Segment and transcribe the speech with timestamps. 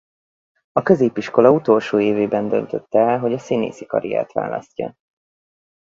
[0.71, 4.95] A középiskola utolsó évében döntötte el hogy a színészi karriert választja.